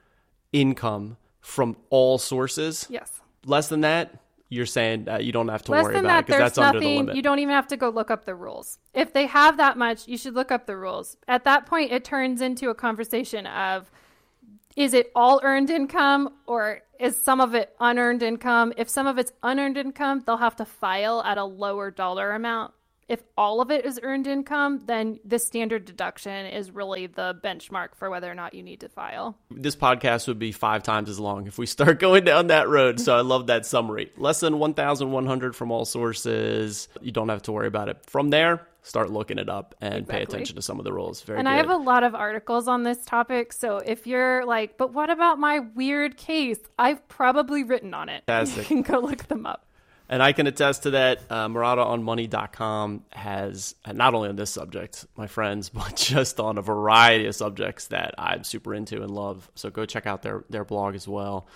[0.51, 3.21] income from all sources, Yes.
[3.45, 6.25] less than that, you're saying uh, you don't have to Less worry about that, it
[6.27, 6.97] because that's under the nothing.
[6.99, 7.15] limit.
[7.15, 8.79] You don't even have to go look up the rules.
[8.93, 11.17] If they have that much, you should look up the rules.
[11.27, 13.91] At that point, it turns into a conversation of
[14.75, 18.73] is it all earned income or is some of it unearned income?
[18.77, 22.73] If some of it's unearned income, they'll have to file at a lower dollar amount.
[23.07, 27.95] If all of it is earned income, then the standard deduction is really the benchmark
[27.95, 29.37] for whether or not you need to file.
[29.51, 32.99] this podcast would be five times as long if we start going down that road.
[32.99, 34.11] So I love that summary.
[34.17, 36.87] Less than 1,100 from all sources.
[37.01, 37.97] You don't have to worry about it.
[38.07, 41.21] From there, start looking it up and pay attention to some of the rules.
[41.21, 41.53] Very And good.
[41.53, 43.53] I have a lot of articles on this topic.
[43.53, 46.59] So if you're like, but what about my weird case?
[46.79, 48.23] I've probably written on it.
[48.27, 48.69] Fantastic.
[48.69, 49.65] You can go look them up.
[50.13, 51.21] And I can attest to that.
[51.27, 57.25] Uh, MarottaOnMoney.com has, not only on this subject, my friends, but just on a variety
[57.25, 59.49] of subjects that I'm super into and love.
[59.55, 61.47] So go check out their, their blog as well.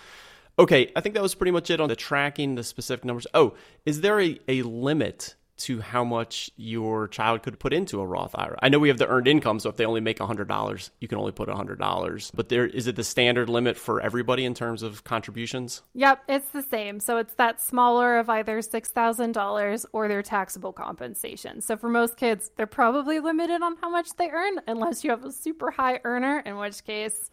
[0.58, 3.28] Okay, I think that was pretty much it on the tracking, the specific numbers.
[3.32, 3.54] Oh,
[3.86, 8.34] is there a, a limit to how much your child could put into a Roth
[8.34, 8.58] IRA?
[8.62, 11.18] I know we have the earned income, so if they only make $100, you can
[11.18, 12.30] only put $100.
[12.34, 15.82] But there is it the standard limit for everybody in terms of contributions?
[15.94, 17.00] Yep, it's the same.
[17.00, 21.60] So it's that smaller of either $6,000 or their taxable compensation.
[21.60, 25.24] So for most kids, they're probably limited on how much they earn unless you have
[25.24, 27.30] a super high earner, in which case,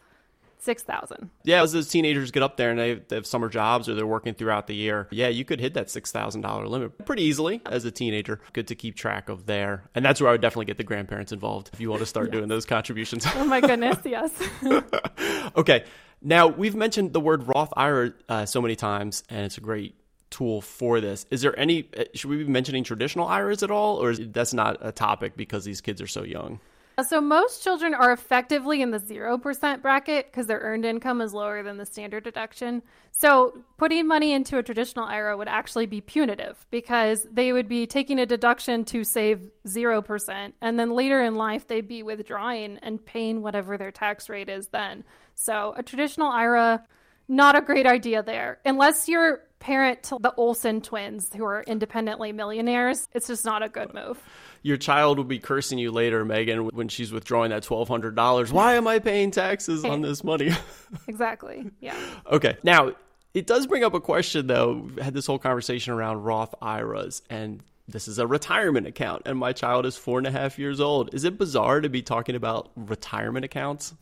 [0.62, 3.94] 6000 Yeah, as those teenagers get up there and they, they have summer jobs or
[3.94, 7.22] they're working throughout the year, yeah, you could hit that six thousand dollar limit pretty
[7.22, 8.40] easily as a teenager.
[8.52, 11.32] Good to keep track of there, and that's where I would definitely get the grandparents
[11.32, 13.26] involved if you want to start doing those contributions.
[13.34, 14.30] Oh my goodness, yes.
[15.56, 15.84] okay,
[16.22, 19.94] now we've mentioned the word Roth IRA uh, so many times, and it's a great
[20.30, 21.26] tool for this.
[21.30, 21.88] Is there any?
[21.96, 25.36] uh, Should we be mentioning traditional IRAs at all, or is that's not a topic
[25.36, 26.60] because these kids are so young?
[26.98, 31.34] Uh, so most children are effectively in the 0% bracket because their earned income is
[31.34, 32.82] lower than the standard deduction.
[33.10, 37.86] So putting money into a traditional IRA would actually be punitive because they would be
[37.86, 43.04] taking a deduction to save 0% and then later in life they'd be withdrawing and
[43.04, 45.04] paying whatever their tax rate is then.
[45.34, 46.82] So a traditional IRA
[47.28, 48.58] not a great idea there.
[48.64, 53.68] Unless you're parent to the Olsen twins who are independently millionaires, it's just not a
[53.68, 54.22] good move.
[54.66, 58.52] Your child will be cursing you later, Megan, when she's withdrawing that twelve hundred dollars.
[58.52, 60.50] Why am I paying taxes on this money?
[61.06, 61.70] Exactly.
[61.80, 61.96] Yeah.
[62.32, 62.56] Okay.
[62.64, 62.92] Now,
[63.32, 64.72] It does bring up a question, though.
[64.72, 69.38] We've had this whole conversation around Roth IRAs, and this is a retirement account, and
[69.38, 71.14] my child is four and a half years old.
[71.14, 73.94] Is it bizarre to be talking about retirement accounts?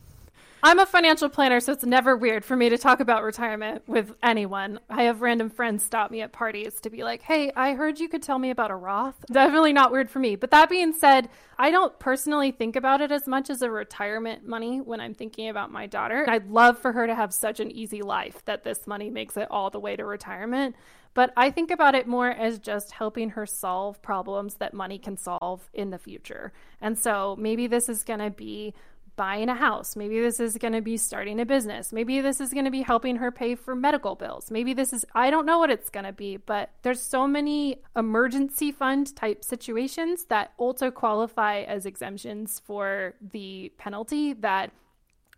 [0.65, 4.15] I'm a financial planner, so it's never weird for me to talk about retirement with
[4.23, 4.79] anyone.
[4.89, 8.09] I have random friends stop me at parties to be like, hey, I heard you
[8.09, 9.23] could tell me about a Roth.
[9.31, 10.35] Definitely not weird for me.
[10.35, 14.47] But that being said, I don't personally think about it as much as a retirement
[14.47, 16.25] money when I'm thinking about my daughter.
[16.27, 19.47] I'd love for her to have such an easy life that this money makes it
[19.51, 20.75] all the way to retirement.
[21.13, 25.15] But I think about it more as just helping her solve problems that money can
[25.15, 26.53] solve in the future.
[26.81, 28.73] And so maybe this is going to be
[29.15, 29.95] buying a house.
[29.95, 31.93] Maybe this is going to be starting a business.
[31.93, 34.51] Maybe this is going to be helping her pay for medical bills.
[34.51, 37.81] Maybe this is, I don't know what it's going to be, but there's so many
[37.95, 44.71] emergency fund type situations that also qualify as exemptions for the penalty that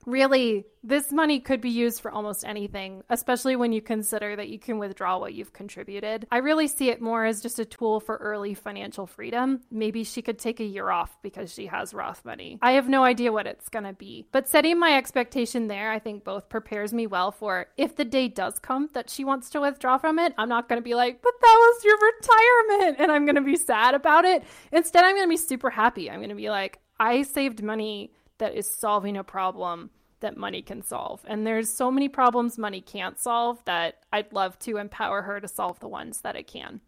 [0.08, 4.58] really, this money could be used for almost anything, especially when you consider that you
[4.58, 6.26] can withdraw what you've contributed.
[6.32, 9.62] I really see it more as just a tool for early financial freedom.
[9.70, 12.58] Maybe she could take a year off because she has Roth money.
[12.62, 14.26] I have no idea what it's going to be.
[14.32, 18.30] But setting my expectation there, I think both prepares me well for if the day
[18.30, 21.22] does come that she wants to withdraw from it, I'm not going to be like,
[21.22, 24.43] but that was your retirement and I'm going to be sad about it.
[24.72, 26.10] Instead, I'm going to be super happy.
[26.10, 30.62] I'm going to be like, I saved money that is solving a problem that money
[30.62, 31.21] can solve.
[31.27, 35.47] And there's so many problems money can't solve that I'd love to empower her to
[35.47, 36.82] solve the ones that it can.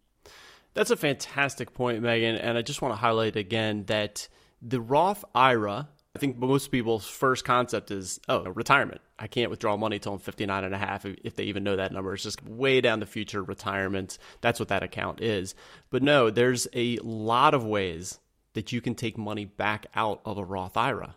[0.73, 2.35] That's a fantastic point, Megan.
[2.35, 4.27] And I just want to highlight again that
[4.61, 9.01] the Roth IRA, I think most people's first concept is, oh, retirement.
[9.17, 11.91] I can't withdraw money until I'm 59 and a half, if they even know that
[11.91, 12.13] number.
[12.13, 14.17] It's just way down the future retirement.
[14.41, 15.55] That's what that account is.
[15.89, 18.19] But no, there's a lot of ways
[18.53, 21.15] that you can take money back out of a Roth IRA.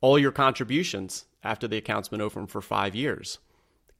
[0.00, 3.38] All your contributions after the account's been open for five years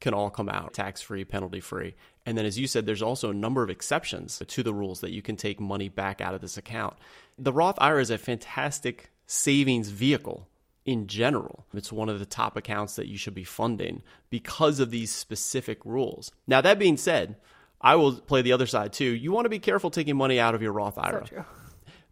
[0.00, 1.94] can all come out tax free, penalty free.
[2.26, 5.12] And then, as you said, there's also a number of exceptions to the rules that
[5.12, 6.96] you can take money back out of this account.
[7.38, 10.48] The Roth IRA is a fantastic savings vehicle
[10.84, 11.66] in general.
[11.72, 15.84] It's one of the top accounts that you should be funding because of these specific
[15.84, 16.30] rules.
[16.46, 17.36] Now, that being said,
[17.80, 19.04] I will play the other side too.
[19.04, 21.26] You want to be careful taking money out of your Roth IRA.
[21.26, 21.44] So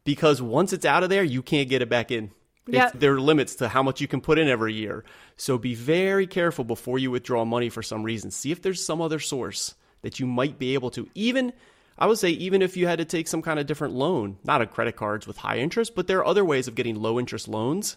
[0.04, 2.30] because once it's out of there, you can't get it back in
[2.66, 2.90] yeah.
[2.94, 5.04] there are limits to how much you can put in every year.
[5.36, 8.30] So be very careful before you withdraw money for some reason.
[8.30, 11.08] See if there's some other source that you might be able to.
[11.14, 11.52] Even,
[11.98, 14.62] I would say, even if you had to take some kind of different loan, not
[14.62, 17.48] a credit cards with high interest, but there are other ways of getting low interest
[17.48, 17.96] loans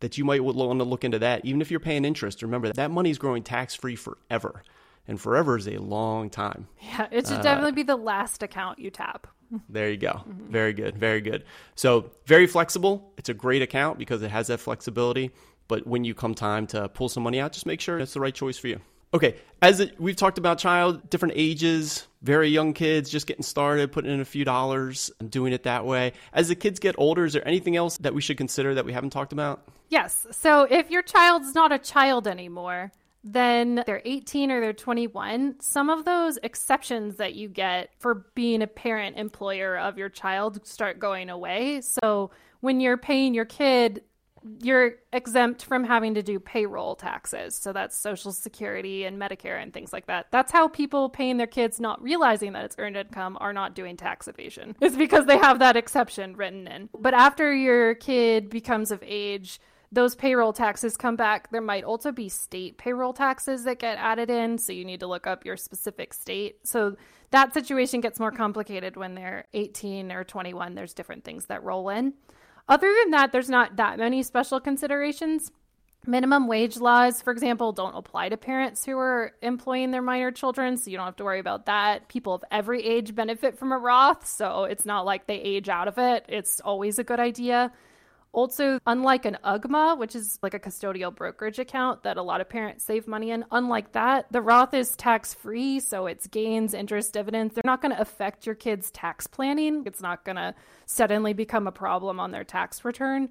[0.00, 1.44] that you might want to look into that.
[1.44, 4.62] Even if you're paying interest, remember that, that money is growing tax free forever.
[5.06, 6.68] And forever is a long time.
[6.80, 9.26] Yeah, it should uh, definitely be the last account you tap.
[9.68, 10.12] There you go.
[10.12, 10.52] Mm-hmm.
[10.52, 10.96] Very good.
[10.96, 11.44] Very good.
[11.74, 13.12] So, very flexible.
[13.16, 15.30] It's a great account because it has that flexibility.
[15.68, 18.20] But when you come time to pull some money out, just make sure it's the
[18.20, 18.80] right choice for you.
[19.12, 23.90] Okay, as it, we've talked about child, different ages, very young kids just getting started,
[23.90, 26.12] putting in a few dollars and doing it that way.
[26.32, 28.92] As the kids get older, is there anything else that we should consider that we
[28.92, 29.68] haven't talked about?
[29.88, 30.28] Yes.
[30.30, 35.90] So if your child's not a child anymore, then they're 18 or they're 21, some
[35.90, 40.98] of those exceptions that you get for being a parent employer of your child start
[40.98, 41.82] going away.
[41.82, 42.30] So
[42.60, 44.02] when you're paying your kid,
[44.62, 47.54] you're exempt from having to do payroll taxes.
[47.54, 50.26] So that's Social Security and Medicare and things like that.
[50.30, 53.96] That's how people paying their kids, not realizing that it's earned income, are not doing
[53.96, 54.76] tax evasion.
[54.90, 56.88] It's because they have that exception written in.
[56.98, 59.60] But after your kid becomes of age,
[59.92, 61.50] those payroll taxes come back.
[61.50, 65.06] There might also be state payroll taxes that get added in, so you need to
[65.06, 66.58] look up your specific state.
[66.64, 66.96] So
[67.30, 70.74] that situation gets more complicated when they're 18 or 21.
[70.74, 72.14] There's different things that roll in.
[72.68, 75.50] Other than that, there's not that many special considerations.
[76.06, 80.76] Minimum wage laws, for example, don't apply to parents who are employing their minor children,
[80.76, 82.08] so you don't have to worry about that.
[82.08, 85.88] People of every age benefit from a Roth, so it's not like they age out
[85.88, 86.24] of it.
[86.28, 87.72] It's always a good idea.
[88.32, 92.48] Also, unlike an UGMA, which is like a custodial brokerage account that a lot of
[92.48, 95.80] parents save money in, unlike that, the Roth is tax free.
[95.80, 97.54] So it's gains, interest, dividends.
[97.54, 99.82] They're not going to affect your kids' tax planning.
[99.84, 100.54] It's not going to
[100.86, 103.30] suddenly become a problem on their tax return.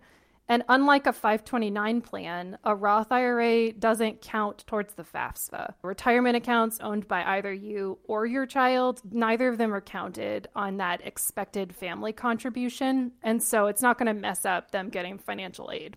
[0.50, 5.76] And unlike a 529 plan, a Roth IRA doesn't count towards the FAFSA.
[5.84, 10.78] Retirement accounts owned by either you or your child, neither of them are counted on
[10.78, 13.12] that expected family contribution.
[13.21, 15.96] And so it's not going to mess up them getting financial aid.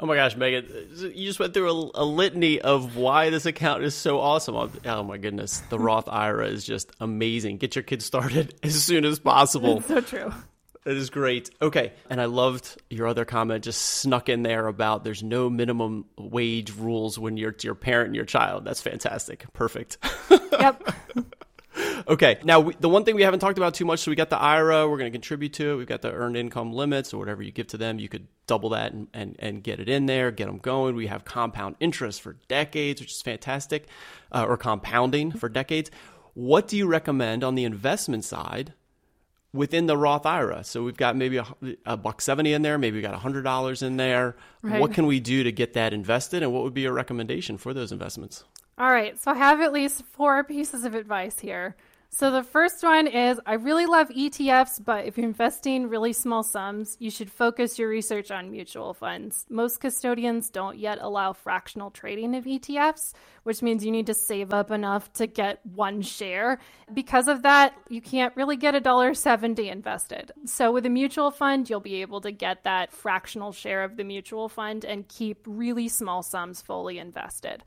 [0.00, 0.66] Oh my gosh, Megan,
[1.14, 4.56] you just went through a, a, litany of why this account is so awesome.
[4.56, 7.58] Oh, oh my goodness, the Roth IRA is just amazing.
[7.58, 9.78] Get your kids started as soon as possible.
[9.78, 10.32] It's so true.
[10.84, 11.50] That is great.
[11.62, 11.92] Okay.
[12.10, 16.72] And I loved your other comment just snuck in there about there's no minimum wage
[16.72, 18.64] rules when you're to your parent and your child.
[18.64, 19.50] That's fantastic.
[19.54, 19.96] Perfect.
[20.30, 20.94] Yep.
[22.08, 22.38] okay.
[22.44, 24.38] Now, we, the one thing we haven't talked about too much, so we got the
[24.38, 25.76] IRA, we're going to contribute to it.
[25.76, 27.98] We've got the earned income limits or whatever you give to them.
[27.98, 30.96] You could double that and, and, and get it in there, get them going.
[30.96, 33.88] We have compound interest for decades, which is fantastic,
[34.32, 35.90] uh, or compounding for decades.
[36.34, 38.74] What do you recommend on the investment side
[39.54, 40.64] within the Roth IRA?
[40.64, 41.46] So we've got maybe a,
[41.86, 44.36] a buck seventy in there, maybe we got a hundred dollars in there.
[44.60, 44.80] Right.
[44.80, 47.72] What can we do to get that invested, and what would be your recommendation for
[47.72, 48.44] those investments?
[48.76, 51.76] All right, so I have at least four pieces of advice here.
[52.16, 56.44] So the first one is I really love ETFs, but if you're investing really small
[56.44, 59.44] sums, you should focus your research on mutual funds.
[59.50, 64.54] Most custodians don't yet allow fractional trading of ETFs, which means you need to save
[64.54, 66.60] up enough to get one share.
[66.92, 70.30] Because of that, you can't really get a dollar 70 invested.
[70.44, 74.04] So with a mutual fund, you'll be able to get that fractional share of the
[74.04, 77.64] mutual fund and keep really small sums fully invested.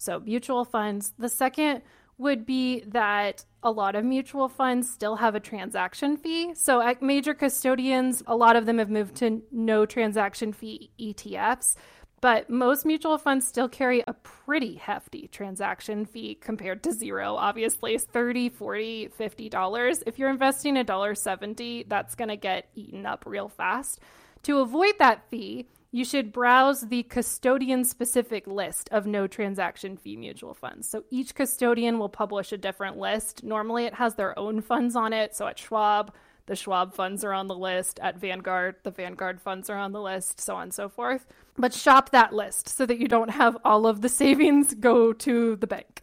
[0.00, 1.12] So, mutual funds.
[1.18, 1.82] The second
[2.18, 6.54] would be that a lot of mutual funds still have a transaction fee.
[6.54, 11.76] So, at major custodians, a lot of them have moved to no transaction fee ETFs.
[12.20, 17.36] But most mutual funds still carry a pretty hefty transaction fee compared to zero.
[17.36, 20.02] Obviously, it's 30, 40, 50 dollars.
[20.04, 24.00] If you're investing a dollar 70, that's going to get eaten up real fast.
[24.44, 30.16] To avoid that fee, you should browse the custodian specific list of no transaction fee
[30.16, 30.88] mutual funds.
[30.88, 33.42] So each custodian will publish a different list.
[33.42, 35.34] Normally it has their own funds on it.
[35.34, 36.12] So at Schwab,
[36.44, 37.98] the Schwab funds are on the list.
[38.00, 41.26] At Vanguard, the Vanguard funds are on the list, so on and so forth.
[41.56, 45.56] But shop that list so that you don't have all of the savings go to
[45.56, 46.02] the bank.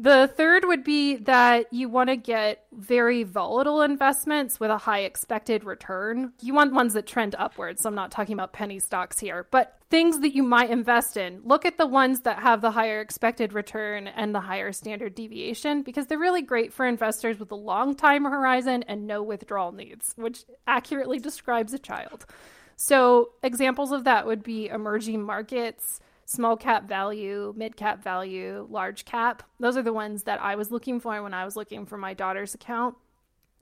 [0.00, 5.00] The third would be that you want to get very volatile investments with a high
[5.00, 6.32] expected return.
[6.40, 7.82] You want ones that trend upwards.
[7.82, 11.40] So I'm not talking about penny stocks here, but things that you might invest in.
[11.44, 15.82] Look at the ones that have the higher expected return and the higher standard deviation
[15.82, 20.12] because they're really great for investors with a long time horizon and no withdrawal needs,
[20.14, 22.24] which accurately describes a child.
[22.76, 25.98] So, examples of that would be emerging markets
[26.28, 29.42] small cap value, mid cap value, large cap.
[29.58, 32.12] Those are the ones that I was looking for when I was looking for my
[32.12, 32.96] daughter's account.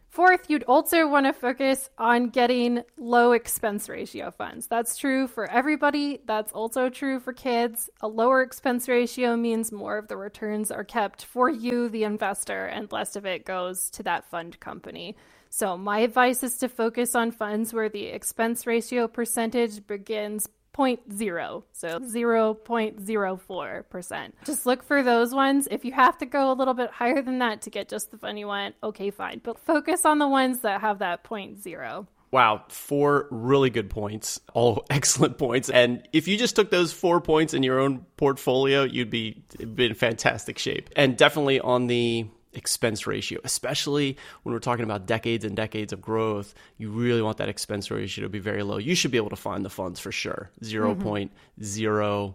[0.08, 4.66] Fourth, you'd also want to focus on getting low expense ratio funds.
[4.66, 6.20] That's true for everybody.
[6.26, 7.88] That's also true for kids.
[8.00, 12.66] A lower expense ratio means more of the returns are kept for you, the investor,
[12.66, 15.16] and less of it goes to that fund company.
[15.50, 21.62] So, my advice is to focus on funds where the expense ratio percentage begins 0.0,
[21.72, 24.32] so 0.04%.
[24.44, 25.66] Just look for those ones.
[25.70, 28.18] If you have to go a little bit higher than that to get just the
[28.18, 29.40] fun you want, okay, fine.
[29.42, 32.06] But focus on the ones that have that 0.0.
[32.32, 35.70] Wow, four really good points, all excellent points.
[35.70, 39.94] And if you just took those four points in your own portfolio, you'd be in
[39.94, 40.90] fantastic shape.
[40.96, 42.26] And definitely on the
[42.56, 46.54] expense ratio, especially when we're talking about decades and decades of growth.
[46.78, 48.78] You really want that expense ratio to be very low.
[48.78, 50.50] You should be able to find the funds for sure.
[50.62, 52.32] 0.0 mm-hmm.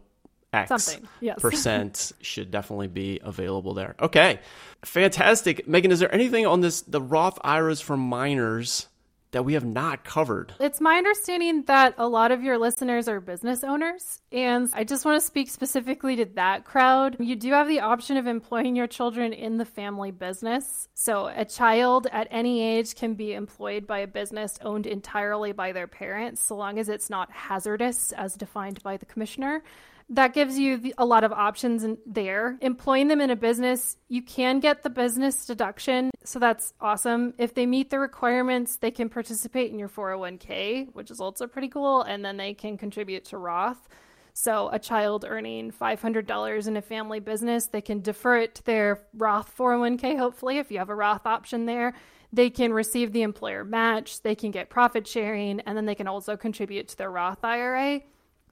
[0.53, 1.39] X yes.
[1.39, 3.95] percent should definitely be available there.
[4.01, 4.39] Okay,
[4.83, 5.65] fantastic.
[5.65, 8.87] Megan, is there anything on this, the Roth IRAs for minors
[9.31, 10.53] that we have not covered.
[10.59, 15.05] It's my understanding that a lot of your listeners are business owners, and I just
[15.05, 17.17] want to speak specifically to that crowd.
[17.19, 20.87] You do have the option of employing your children in the family business.
[20.93, 25.71] So, a child at any age can be employed by a business owned entirely by
[25.71, 29.63] their parents, so long as it's not hazardous as defined by the commissioner
[30.11, 32.57] that gives you a lot of options in there.
[32.61, 37.33] Employing them in a business, you can get the business deduction, so that's awesome.
[37.37, 41.69] If they meet the requirements, they can participate in your 401k, which is also pretty
[41.69, 43.87] cool, and then they can contribute to Roth.
[44.33, 49.05] So, a child earning $500 in a family business, they can defer it to their
[49.13, 51.93] Roth 401k, hopefully, if you have a Roth option there.
[52.33, 56.07] They can receive the employer match, they can get profit sharing, and then they can
[56.07, 58.01] also contribute to their Roth IRA.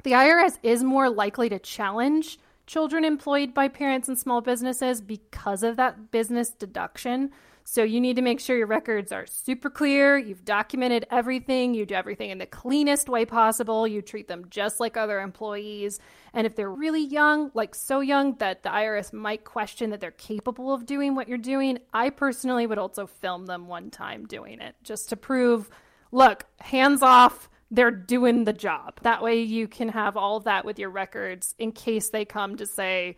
[0.04, 5.64] The IRS is more likely to challenge children employed by parents in small businesses because
[5.64, 7.32] of that business deduction.
[7.64, 11.86] So you need to make sure your records are super clear, you've documented everything, you
[11.86, 16.00] do everything in the cleanest way possible, you treat them just like other employees.
[16.34, 20.12] And if they're really young, like so young that the IRS might question that they're
[20.12, 24.62] capable of doing what you're doing, I personally would also film them one time doing
[24.62, 25.70] it just to prove
[26.12, 29.00] look, hands off they're doing the job.
[29.04, 32.58] That way you can have all of that with your records in case they come
[32.58, 33.18] to say,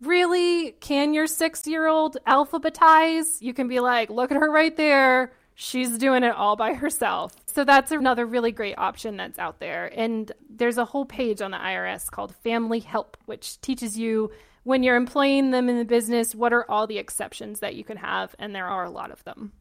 [0.00, 0.72] Really?
[0.80, 3.42] Can your six year old alphabetize?
[3.42, 5.32] You can be like, Look at her right there.
[5.54, 7.34] She's doing it all by herself.
[7.44, 9.92] So that's another really great option that's out there.
[9.94, 14.30] And there's a whole page on the IRS called Family Help, which teaches you
[14.62, 17.96] when you're employing them in the business, what are all the exceptions that you can
[17.96, 18.34] have?
[18.38, 19.52] And there are a lot of them.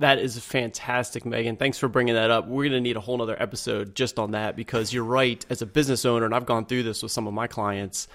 [0.00, 1.56] That is fantastic, Megan.
[1.56, 2.48] Thanks for bringing that up.
[2.48, 5.44] We're going to need a whole other episode just on that because you're right.
[5.50, 8.08] As a business owner, and I've gone through this with some of my clients,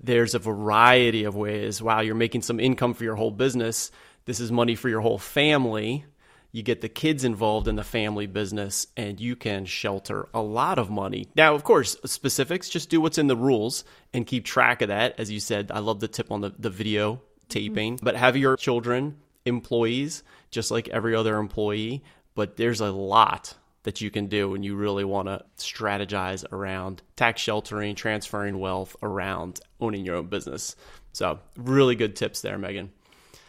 [0.00, 1.82] there's a variety of ways.
[1.82, 3.90] Wow, you're making some income for your whole business.
[4.24, 6.04] This is money for your whole family.
[6.52, 10.78] You get the kids involved in the family business and you can shelter a lot
[10.78, 11.26] of money.
[11.34, 13.84] Now, of course, specifics, just do what's in the rules
[14.14, 15.18] and keep track of that.
[15.18, 18.04] As you said, I love the tip on the, the video taping, mm-hmm.
[18.04, 20.22] but have your children employees
[20.52, 22.04] just like every other employee.
[22.36, 27.02] But there's a lot that you can do when you really want to strategize around
[27.16, 30.76] tax sheltering, transferring wealth around owning your own business.
[31.12, 32.90] So, really good tips there, Megan.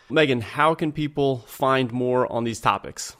[0.10, 3.16] Megan, how can people find more on these topics?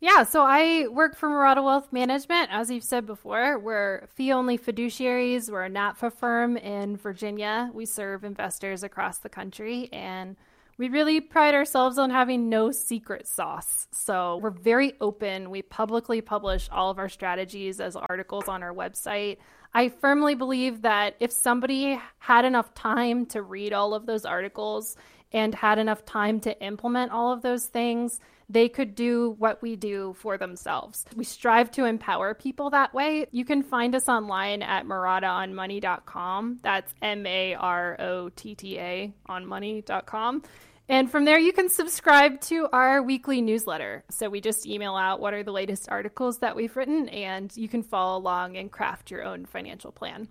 [0.00, 2.48] Yeah, so I work for Marotta Wealth Management.
[2.50, 5.48] As you've said before, we're fee only fiduciaries.
[5.48, 7.70] We're a NAPFA firm in Virginia.
[7.72, 10.36] We serve investors across the country and
[10.78, 13.88] we really pride ourselves on having no secret sauce.
[13.92, 15.50] So we're very open.
[15.50, 19.38] We publicly publish all of our strategies as articles on our website.
[19.74, 24.96] I firmly believe that if somebody had enough time to read all of those articles
[25.32, 28.20] and had enough time to implement all of those things,
[28.52, 31.04] they could do what we do for themselves.
[31.16, 33.26] We strive to empower people that way.
[33.30, 36.60] You can find us online at marottaonmoney.com.
[36.62, 40.42] That's M A R O T T A on money.com.
[40.88, 44.04] And from there, you can subscribe to our weekly newsletter.
[44.10, 47.68] So we just email out what are the latest articles that we've written, and you
[47.68, 50.28] can follow along and craft your own financial plan.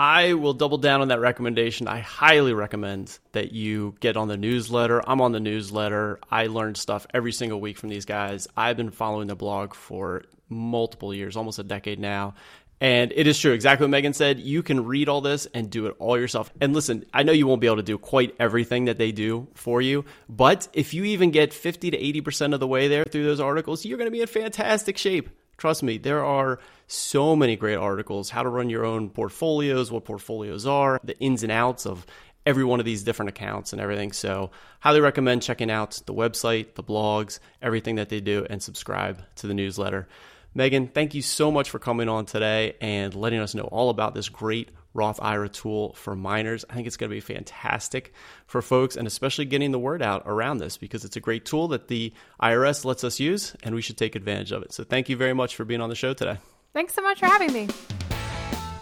[0.00, 1.86] I will double down on that recommendation.
[1.86, 5.06] I highly recommend that you get on the newsletter.
[5.06, 6.18] I'm on the newsletter.
[6.30, 8.48] I learn stuff every single week from these guys.
[8.56, 12.32] I've been following the blog for multiple years, almost a decade now.
[12.80, 14.40] And it is true, exactly what Megan said.
[14.40, 16.50] You can read all this and do it all yourself.
[16.62, 19.48] And listen, I know you won't be able to do quite everything that they do
[19.52, 23.24] for you, but if you even get 50 to 80% of the way there through
[23.24, 25.28] those articles, you're going to be in fantastic shape.
[25.60, 30.06] Trust me, there are so many great articles how to run your own portfolios, what
[30.06, 32.06] portfolios are, the ins and outs of
[32.46, 34.10] every one of these different accounts and everything.
[34.12, 39.22] So, highly recommend checking out the website, the blogs, everything that they do, and subscribe
[39.36, 40.08] to the newsletter.
[40.54, 44.14] Megan, thank you so much for coming on today and letting us know all about
[44.14, 46.64] this great Roth IRA tool for minors.
[46.68, 48.12] I think it's going to be fantastic
[48.46, 51.68] for folks and especially getting the word out around this because it's a great tool
[51.68, 52.12] that the
[52.42, 54.72] IRS lets us use and we should take advantage of it.
[54.72, 56.38] So thank you very much for being on the show today.
[56.72, 57.68] Thanks so much for having me.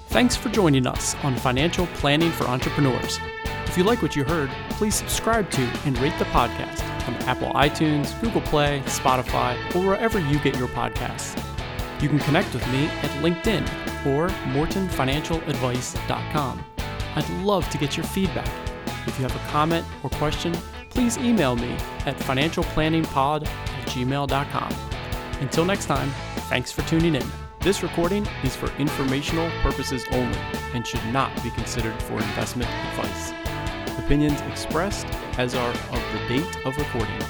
[0.08, 3.18] Thanks for joining us on Financial Planning for Entrepreneurs.
[3.66, 7.50] If you like what you heard, please subscribe to and rate the podcast on Apple
[7.50, 11.36] iTunes, Google Play, Spotify, or wherever you get your podcasts.
[12.00, 13.66] You can connect with me at LinkedIn
[14.08, 16.64] or mortonfinancialadvice.com.
[17.14, 18.48] I'd love to get your feedback.
[19.06, 20.54] If you have a comment or question,
[20.90, 21.72] please email me
[22.06, 24.74] at financialplanningpod at gmail.com.
[25.40, 26.10] Until next time,
[26.48, 27.24] thanks for tuning in.
[27.60, 30.38] This recording is for informational purposes only
[30.74, 33.32] and should not be considered for investment advice.
[33.98, 35.06] Opinions expressed
[35.38, 37.20] as are of the date of recording.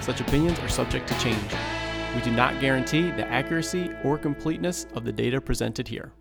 [0.00, 1.52] Such opinions are subject to change.
[2.14, 6.12] We do not guarantee the accuracy or completeness of the data presented here.